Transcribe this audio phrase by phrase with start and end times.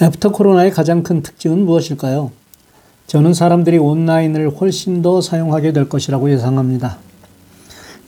[0.00, 2.30] After 코로나의 가장 큰 특징은 무엇일까요?
[3.08, 6.98] 저는 사람들이 온라인을 훨씬 더 사용하게 될 것이라고 예상합니다.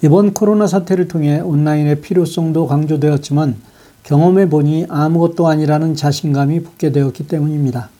[0.05, 3.57] 이번 코로나 사태를 통해 온라인의 필요성도 강조되었지만
[4.05, 7.91] 경험해 보니 아무것도 아니라는 자신감이 붙게 되었기 때문입니다.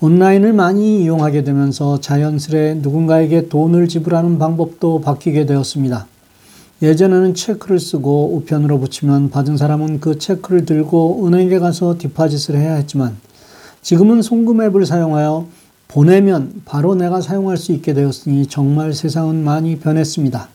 [0.00, 6.06] 온라인을 많이 이용하게 되면서 자연스레 누군가에게 돈을 지불하는 방법도 바뀌게 되었습니다.
[6.84, 13.16] 예전에는 check를 쓰고 우편으로 부치면 받은 사람은 그 check를 들고 은행에 가서 deposit을 해야 했지만
[13.80, 15.46] 지금은 송금 앱을 사용하여
[15.88, 20.48] 보내면 바로 내가 사용할 수 있게 되었으니 정말 세상은 많이 변했습니다.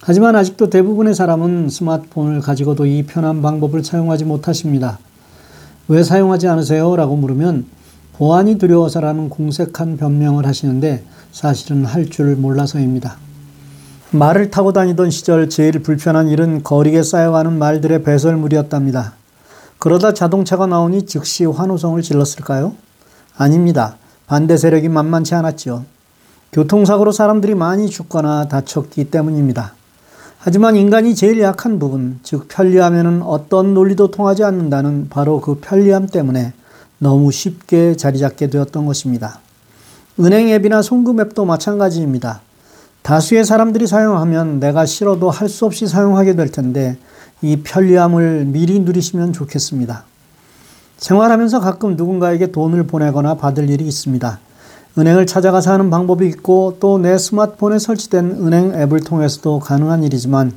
[0.00, 4.98] 하지만 아직도 대부분의 사람은 스마트폰을 가지고도 이 편한 방법을 사용하지 못하십니다.
[5.86, 6.96] 왜 사용하지 않으세요?
[6.96, 7.66] 라고 물으면
[8.14, 13.16] 보안이 두려워서라는 공색한 변명을 하시는데 사실은 할 줄 몰라서입니다.
[14.14, 19.14] 말을 타고 다니던 시절 제일 불편한 일은 거리에 쌓여가는 말들의 배설물이었답니다.
[19.78, 22.74] 그러다 자동차가 나오니 즉시 환호성을 질렀을까요?
[23.38, 23.96] 아닙니다.
[24.26, 25.86] 반대 세력이 만만치 않았지요.
[26.52, 29.72] 교통사고로 사람들이 많이 죽거나 다쳤기 때문입니다.
[30.38, 36.52] 하지만 인간이 제일 약한 부분, 즉 편리함에는 어떤 논리도 통하지 않는다는 바로 그 편리함 때문에
[36.98, 39.40] 너무 쉽게 자리 잡게 되었던 것입니다.
[40.20, 42.42] 은행 앱이나 송금 앱도 마찬가지입니다.
[43.02, 46.96] 다수의 사람들이 사용하면 내가 싫어도 할 수 없이 사용하게 될 텐데
[47.42, 50.04] 이 편리함을 미리 누리시면 좋겠습니다.
[50.98, 54.38] 생활하면서 가끔 누군가에게 돈을 보내거나 받을 일이 있습니다.
[54.98, 60.52] 은행을 찾아가서 하는 방법이 있고 또 내 스마트폰에 설치된 은행 앱을 통해서도 가능한 일이지만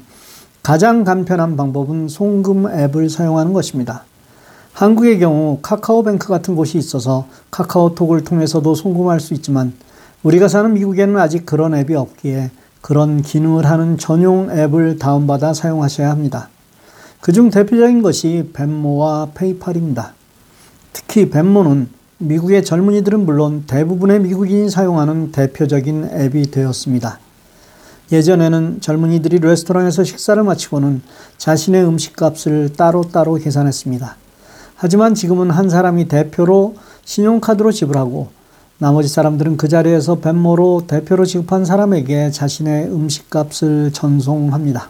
[0.62, 4.04] 가장 간편한 방법은 송금 앱을 사용하는 것입니다.
[4.74, 9.74] 한국의 경우 카카오뱅크 같은 곳이 있어서 카카오톡을 통해서도 송금할 수 있지만
[10.24, 16.50] 우리가 사는 미국에는 아직 그런 앱이 없기에 그런 기능을 하는 전용 앱을 다운받아 사용하셔야 합니다.
[17.22, 20.14] 그중 대표적인 것이 벤모와 페이팔입니다.
[20.94, 27.20] 특히 벤모는 미국의 젊은이들은 물론 대부분의 미국인이 사용하는 대표적인 앱이 되었습니다.
[28.12, 31.02] 예전에는 젊은이들이 레스토랑에서 식사를 마치고는
[31.38, 34.16] 자신의 음식값을 따로따로 계산했습니다.
[34.76, 38.30] 하지만 지금은 한 사람이 대표로 신용카드로 지불하고
[38.78, 44.90] 나머지 사람들은 그 자리에서 Venmo로 대표로 지급한 사람에게 자신의 음식값을 전송합니다.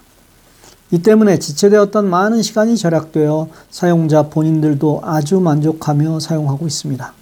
[0.90, 7.14] 이 때문에 지체되었던 많은 시간이 절약되어 사용자 본인들도 아주 만족하며 사용하고 있습니다.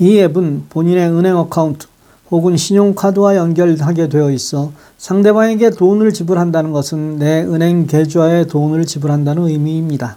[0.00, 1.86] 이 앱은 본인의 은행 account
[2.30, 10.16] 혹은 신용카드와 연결하게 되어 있어 상대방에게 돈을 지불한다는 것은 내 은행 계좌에 돈을 지불한다는 의미입니다.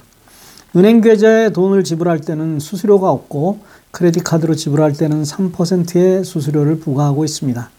[0.75, 3.59] 은행 계좌에 돈을 지불할 때는 수수료가 없고
[3.91, 7.69] 크레딧 카드로 지불할 때는 3%의 수수료를 부과하고 있습니다.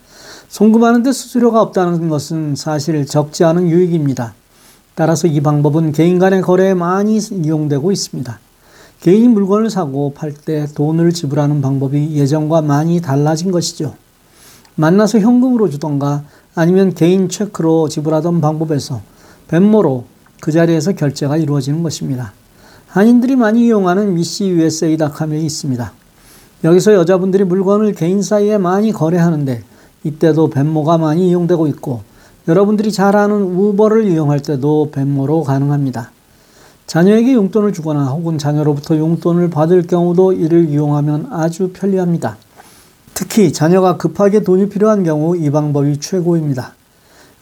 [0.48, 4.34] 송금하는데 수수료가 없다는 것은 사실 적지 않은 유익입니다.
[4.94, 8.38] 따라서 이 방법은 개인 간의 거래에 많이 이용되고 있습니다.
[9.00, 13.96] 개인이 물건을 사고 팔 때 돈을 지불하는 방법이 예전과 많이 달라진 것이죠.
[14.76, 16.22] 만나서 현금으로 주던가
[16.54, 19.00] 아니면 개인 체크로 지불하던 방법에서
[19.48, 20.04] 벤모로
[20.40, 22.32] 그 자리에서 결제가 이루어지는 것입니다.
[22.94, 25.92] 한인들이 많이 이용하는 미시USA.com이 있습니다.
[26.62, 29.64] 여기서 여자분들이 물건을 개인 사이에 많이 거래하는데
[30.04, 32.02] 이때도 벤모가 많이 이용되고 있고
[32.46, 36.12] 여러분들이 잘 아는 우버를 이용할 때도 벤모로 가능합니다.
[36.86, 42.36] 자녀에게 용돈을 주거나 혹은 자녀로부터 용돈을 받을 경우도 이를 이용하면 아주 편리합니다.
[43.12, 46.74] 특히 자녀가 급하게 돈이 필요한 경우 이 방법이 최고입니다.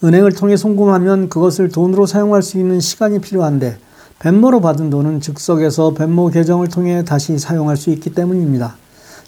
[0.03, 3.77] 은행을 통해 송금하면 그것을 돈으로 사용할 수 있는 시간이 필요한데
[4.23, 8.77] 벤모로 받은 돈은 즉석에서 벤모 계정을 통해 다시 사용할 수 있기 때문입니다.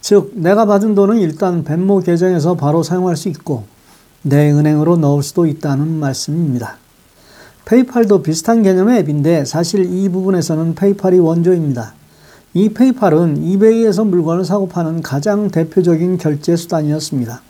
[0.00, 3.64] 즉, 내가 받은 돈은 일단 벤모 계정에서 바로 사용할 수 있고
[4.22, 6.76] 내 은행으로 넣을 수도 있다는 말씀입니다.
[7.64, 11.94] 페이팔도 비슷한 개념의 앱인데 사실 이 부분에서는 페이팔이 원조입니다.
[12.52, 17.42] 이 페이팔은 이베이에서 물건을 사고 파는 가장 대표적인 결제 수단이었습니다.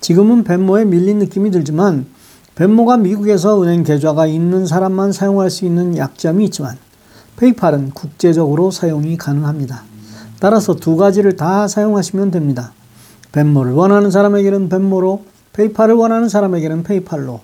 [0.00, 2.06] 지금은 벤모에 밀린 느낌이 들지만
[2.56, 6.78] 벤모가 미국에서 은행 계좌가 있는 사람만 사용할 수 있는 약점이 있지만
[7.36, 9.82] 페이팔은 국제적으로 사용이 가능합니다.
[10.40, 12.72] 따라서 두 가지를 다 사용하시면 됩니다.
[13.32, 17.40] 벤모를 원하는 사람에게는 벤모로, 페이팔을 원하는 사람에게는 페이팔로.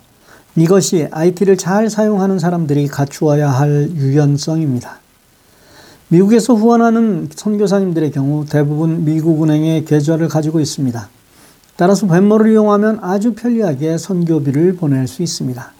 [0.55, 4.99] 이것이 IT를 잘 사용하는 사람들이 갖추어야 할 유연성입니다.
[6.07, 11.07] 미국에서 후원하는 선교사님들의 경우 대부분 미국 은행의 계좌를 가지고 있습니다.
[11.83, 15.73] 따라서 Venmo를 이용하면 아주 편리하게 선교비를 보낼 수 있습니다.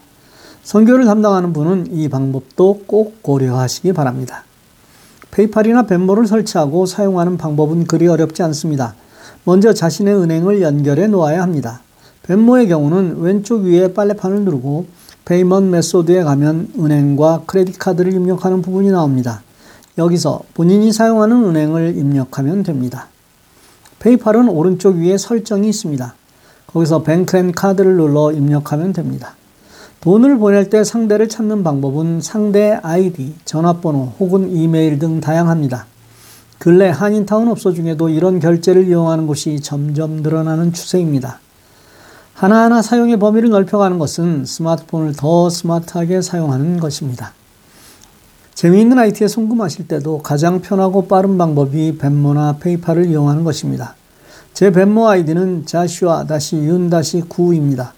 [0.62, 4.44] 선교를 담당하는 분은 이 방법도 꼭 고려하시기 바랍니다.
[5.30, 8.94] PayPal이나 Venmo를 설치하고 사용하는 방법은 그리 어렵지 않습니다.
[9.44, 11.80] 먼저 자신의 은행을 연결해 놓아야 합니다.
[12.24, 14.84] Venmo의 경우는 왼쪽 위에 빨래판을 누르고
[15.24, 19.42] payment method에 가면 은행과 credit card를 입력하는 부분이 나옵니다.
[19.96, 23.08] 여기서 본인이 사용하는 은행을 입력하면 됩니다.
[24.04, 26.14] PayPal은 오른쪽 위에 설정이 있습니다.
[26.66, 29.34] 거기서 bank and card를 눌러 입력하면 됩니다.
[30.02, 35.86] 돈을 보낼 때 상대를 찾는 방법은 상대 아이디, 전화번호 혹은 이메일 등 다양합니다.
[36.58, 41.40] 근래 한인타운 업소 중에도 이런 결제를 이용하는 곳이 점점 늘어나는 추세입니다.
[42.34, 47.32] 하나하나 사용의 범위를 넓혀가는 것은 스마트폰을 더 스마트하게 사용하는 것입니다.
[48.64, 53.94] 재미있는 IT에 궁금하실 때도 가장 편하고 빠른 방법이 Venmo나 PayPal을 이용하는 것입니다.
[54.54, 57.90] 제 벤모 아이디는 joshua-yun-9입니다.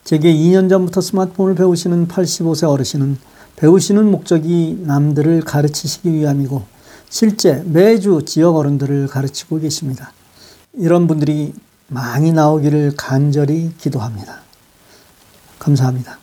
[0.07, 3.17] 제게 2년 전부터 스마트폰을 배우시는 85세 어르신은
[3.57, 6.63] 배우시는 목적이 남들을 가르치시기 위함이고
[7.09, 10.13] 실제 매주 지역 어른들을 가르치고 계십니다.
[10.71, 11.53] 이런 분들이
[11.87, 14.43] 많이 나오기를 간절히 기도합니다.
[15.59, 16.19] 감사합니다.